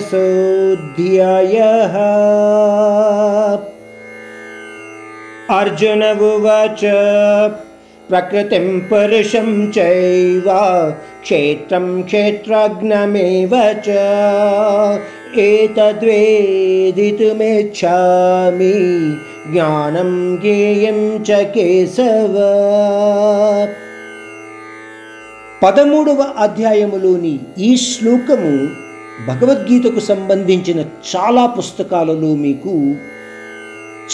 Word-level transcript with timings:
अर्जुन 5.59 6.03
उवाच 6.03 6.81
प्रकृतिं 8.09 8.81
पुरुषं 8.81 9.71
चैव 9.71 10.45
क्षेत्रं 11.23 12.03
क्षेत्रज्ञमेव 12.03 13.51
च 13.55 13.89
एतद्वेदितुमिच्छामि 17.42 18.74
ज्ञानं 19.52 20.12
ज्ञेयं 20.42 21.00
च 21.22 21.30
కేశవ 21.54 22.36
పదమూడవ 25.62 26.22
అధ్యాయములోని 26.38 27.32
ఈ 27.60 27.70
శ్లోకము 27.86 28.52
భగవద్గీతకు 29.28 30.02
సంబంధించిన 30.08 30.80
చాలా 31.10 31.44
పుస్తకాలలో 31.58 32.30
మీకు 32.44 32.74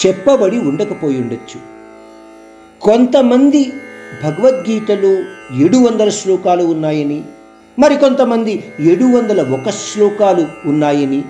చెప్పబడి 0.00 0.58
ఉండకపోయి 0.68 1.18
ఉండొచ్చు 1.22 1.58
కొంతమంది 2.80 3.62
భగవద్గీతలో 4.22 5.12
ఏడు 5.64 5.78
వందల 5.78 6.10
శ్లోకాలు 6.18 6.64
ఉన్నాయని 6.72 7.20
మరికొంతమంది 7.79 8.63
ఏడు 8.79 9.05
వందల 9.05 9.53
ఒక 9.53 9.69
శ్లోకాలు 9.69 10.47
ఉన్నాయని 10.65 11.23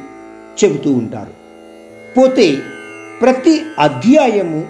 చెబుతూ 0.64 0.92
ఉంటారు. 0.92 1.32
పోతే 2.18 2.58
ప్రతి 3.22 3.62
అధ్యాయము 3.80 4.66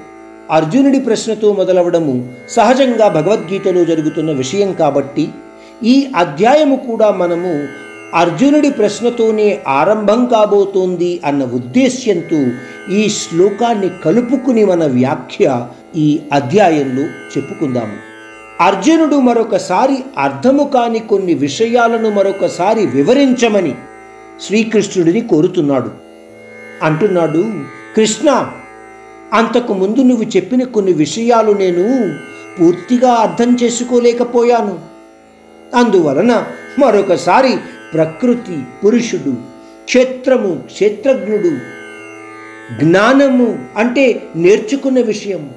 అర్జునుడి 0.52 1.00
ప్రశ్నతో 1.00 1.54
మొదలవడము 1.54 2.34
సహజంగా 2.50 3.08
భగవద్గీతలో 3.08 3.86
జరుగుతున్న 3.86 4.32
విషయం 4.32 4.74
కాబట్టి 4.74 5.30
ఈ 5.84 6.08
అధ్యాయము 6.16 6.76
కూడా 6.76 7.12
మనము 7.12 7.68
అర్జునుడి 8.16 8.72
ప్రశ్నతోనే 8.72 9.60
ఆరంభం 9.68 10.26
కాబోతోంది 10.26 11.22
అన్న 11.26 11.44
ఉద్దేశ్యంతో 11.44 12.52
ఈ 12.94 13.10
శ్లోకాన్ని 13.10 13.90
కలుపుకుని 14.06 14.66
మన 14.66 14.84
వ్యాఖ్య 14.84 15.68
ఈ 15.96 16.20
అధ్యాయంలో 16.34 17.02
చెప్పుకుందాము. 17.08 18.11
అర్జునుడు 18.62 19.16
మరొకసారి 19.16 19.98
అర్థము 20.18 20.72
కాని 20.74 21.00
కొన్ని 21.00 21.34
విషయాలను 21.34 22.10
మరొకసారి 22.10 22.86
వివరించమని 22.86 23.76
శ్రీకృష్ణుడిని 24.42 25.22
కోరుతున్నాడు. 25.22 25.92
అంటున్నాడు 26.84 27.54
కృష్ణ 27.96 28.52
అంతకు 29.34 29.74
ముందు 29.74 30.00
నువ్వు 30.00 30.26
చెప్పిన 30.26 30.64
కొన్ని 30.64 30.94
విషయాలు 30.94 31.52
నేను 31.52 32.16
పూర్తిగా 32.60 33.12
అర్థం 33.12 33.58
చేసుకోలేకపోయాను. 33.64 34.80
అందువలన 35.76 36.46
మరొకసారి 36.80 37.58
ప్రకృతి 37.94 38.64
పురుషుడు 38.86 39.32
క్షేత్రము 39.86 40.56
క్షేత్రజ్ఞుడు 40.56 41.52
జ్ఞానము 42.84 43.60
అంటే 43.78 44.24
నేర్చుకున్న 44.36 45.02
విషయం 45.02 45.50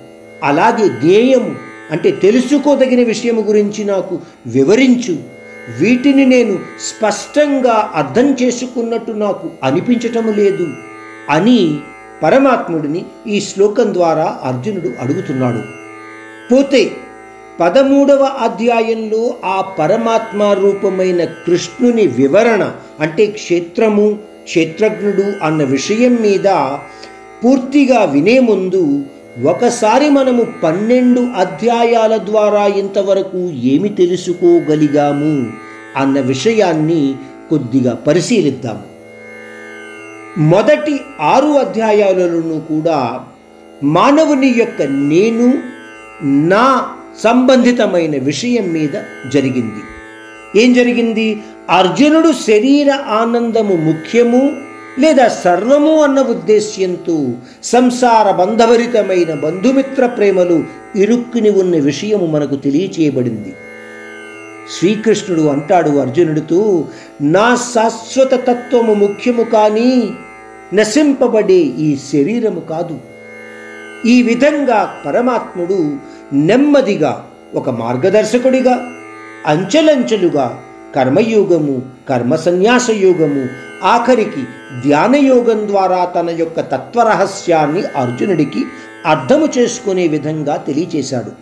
అలాగే 0.45 0.89
జ్ఞేయము 0.89 1.74
అంటే 1.91 2.11
తెలుసుకోదగిన 2.11 3.07
విషయము 3.07 3.41
గురించి 3.41 3.85
నాకు 3.85 4.19
వివరించు. 4.47 5.17
వీటిని 5.81 6.27
నేను 6.27 6.59
స్పష్టంగా 6.81 7.93
అర్థం 7.95 8.37
చేసుకున్నట్టు 8.43 9.13
నాకు 9.13 9.51
అనిపించటం 9.63 10.33
లేదు 10.33 10.67
అని 11.31 11.79
పరమాత్ముడిని 12.23 13.05
ఈ 13.27 13.41
శ్లోకం 13.41 13.95
ద్వారా 13.95 14.39
అర్జునుడు 14.43 14.91
అడుగుతున్నాడు. 15.01 15.63
పోతే 16.55 16.91
పదమూడవ 17.61 18.23
అధ్యాయంలో 18.23 19.35
ఆ 19.45 19.61
పరమాత్మ 19.61 20.43
రూపమైన 20.43 21.25
కృష్ణుని 21.25 22.07
వివరణ 22.07 22.73
అంటే 23.01 23.27
క్షేత్రము 23.27 24.19
క్షేత్రజ్ఞుడు 24.45 25.45
అన్న 25.45 25.65
విషయం 25.65 26.15
మీద 26.21 26.49
పూర్తిగా 27.45 28.05
వినే 28.05 28.39
ముందు 28.41 29.05
ఒకసారి 29.43 30.11
మనము 30.11 30.47
పన్నెండు 30.63 31.21
అధ్యాయాల 31.21 32.17
ద్వారా 32.17 32.67
ఇంతవరకు 32.67 33.51
ఏమి 33.51 33.89
తెలుసుకోగలిగాము 33.89 35.53
అన్న 35.97 36.21
విషయాన్ని 36.21 37.15
కొద్దిగా 37.51 37.95
పరిశీలిద్దాము 37.95 38.83
మొదటి 40.39 41.01
ఆరు 41.21 41.47
అధ్యాయాలను 41.47 42.61
కూడా 42.61 43.21
మానవుని 43.83 44.47
యొక్క 44.47 44.83
నేను 44.83 45.63
నా 46.25 46.87
సంబంధితమైన 47.19 48.19
విషయం 48.19 48.73
మీద 48.73 49.01
జరిగింది. 49.33 49.83
ఏం 50.63 50.73
జరిగింది? 50.73 51.43
అర్జునుడు 51.71 52.33
శరీర 52.33 52.93
ఆనందము 53.09 53.77
ముఖ్యము 53.77 54.53
లేదా 54.99 55.29
సర్వము 55.29 56.03
అన్న 56.03 56.21
ఉద్దేశ్యంతో 56.21 57.27
సంసార 57.65 58.31
బంధభరితమైన 58.31 59.35
బంధుమిత్ర 59.35 60.07
ప్రేమలు 60.07 60.65
ఇరుక్కుని 60.97 61.51
ఉన్న 61.51 61.77
విషయము 61.77 62.27
మనకు 62.27 62.57
తెలియచేయబడింది. 62.57 63.53
శ్రీకృష్ణుడు 64.79 65.43
అంటాడు 65.43 65.91
అర్జునుడితో 65.91 66.89
నా 67.21 67.55
శాశ్వత 67.55 68.35
తత్వము 68.35 68.95
ముఖ్యము 68.95 69.43
కానీ 69.43 70.11
నశింపబడే 70.75 71.61
ఈ 71.79 71.97
శరీరము 72.13 72.61
కాదు. 72.61 73.01
ఈ 74.07 74.23
విధంగా 74.23 75.03
పరమాత్ముడు 75.07 75.97
నెమ్మదిగా 76.33 77.25
ఒక 77.55 77.71
మార్గదర్శకుడిగా 77.71 78.91
అంచెలంచెలుగా 79.47 80.61
కర్మయోగము 80.97 81.83
కర్మ 82.09 82.37
సన్యాస 82.37 82.91
యోగము 82.91 83.74
ఆఖరికి 83.85 84.43
ధ్యానయోగం 84.83 85.69
ద్వారా 85.69 86.05
తన 86.05 86.31
యొక్క 86.31 86.61
తత్వరహస్యాన్ని 86.61 87.83
అర్జునుడికి 87.97 88.65
అర్థము 89.07 89.49
చేసుకునే 89.59 90.07
విధంగా 90.07 90.57
తెలియచేశాడు. 90.57 91.33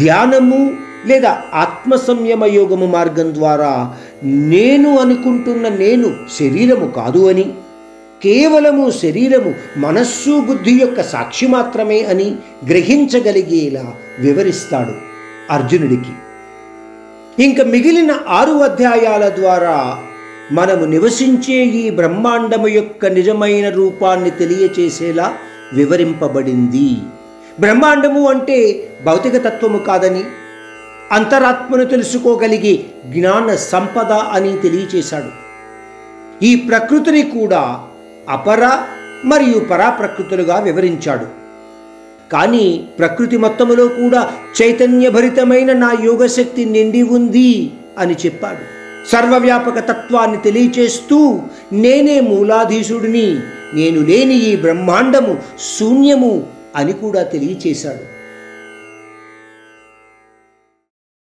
ధ్యానము 0.00 0.76
లేదా 1.06 1.42
ఆత్మ 1.54 1.96
సంయమ 1.96 2.44
యోగము 2.44 2.86
మార్గం 2.86 3.34
ద్వారా 3.34 3.96
నేను 4.24 4.98
అనుకుంటున్న 4.98 5.68
నేను 5.68 6.16
శరీరము 6.38 6.86
కాదు 6.86 7.28
అని 7.28 7.44
కేవలము 8.22 8.90
శరీరము 8.90 9.54
మనస్సు 9.76 10.40
బుద్ధి 10.40 10.72
యొక్క 10.72 11.02
సాక్షి 11.02 11.46
మాత్రమే 11.46 12.02
అని 12.02 12.34
గ్రహించగలిగేలా 12.68 13.94
వివరిస్తాడు 14.18 14.94
అర్జునుడికి. 15.52 16.14
ఇంక 17.44 17.60
మిగిలిన 17.62 18.18
ఆరు 18.28 18.52
అధ్యాయాల 18.52 19.28
ద్వారా 19.28 20.02
మనము 20.52 20.84
నివసించే 20.84 21.54
ఈ 21.54 21.90
బ్రహ్మాండము 21.90 22.66
యొక్క 22.66 23.06
నిజమైన 23.06 23.68
రూపాన్ని 23.68 24.30
తెలియచేసేలా 24.30 25.36
వివరింపబడింది. 25.72 26.96
బ్రహ్మాండము 27.60 28.28
అంటే 28.28 28.88
భౌతిక 29.04 29.36
తత్వము 29.36 29.78
కాదని 29.78 30.24
అంతరాత్మను 31.12 31.84
తెలుసుకోగలిగే 31.84 32.84
జ్ఞాన 33.06 33.54
సంపద 33.54 34.12
అని 34.12 34.58
తెలియచేశాడు. 34.58 35.44
ఈ 36.44 36.54
ప్రకృతిని 36.54 37.22
కూడా 37.22 37.80
అపర 38.28 38.78
మరియు 39.24 39.58
పరాప్రకృతులుగా 39.58 40.58
వివరించాడు. 40.58 41.26
కానీ 42.32 42.84
ప్రకృతి 42.98 43.36
మొత్తములో 43.36 43.88
కూడా 43.88 44.32
చైతన్యభరితమైన 44.62 45.72
నా 45.72 45.96
యోగశక్తి 46.04 46.64
నిండి 46.64 47.02
ఉంది 47.02 47.70
అని 47.98 48.14
చెప్పాడు. 48.26 48.73
సర్వవ్యాపక 49.12 49.78
తత్వాన్ని 49.78 50.38
తెలియచేస్తూ 50.38 51.40
నేనే 51.72 52.20
మూలాధీశుడిని 52.20 53.36
నేను 53.74 54.00
లేని 54.00 54.34
ఈ 54.34 54.56
బ్రహ్మాండము 54.56 55.38
శూన్యము 55.78 56.46
అని 56.76 56.92
కూడా 56.92 57.22
తెలియచేశాడు. 57.22 58.13